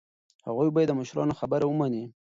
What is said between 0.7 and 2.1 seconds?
باید د مشرانو خبره ومني.